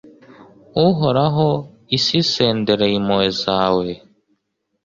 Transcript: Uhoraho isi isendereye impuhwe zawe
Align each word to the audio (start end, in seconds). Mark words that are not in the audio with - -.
Uhoraho 0.87 1.49
isi 1.97 2.13
isendereye 2.23 2.95
impuhwe 2.99 3.27
zawe 3.41 3.89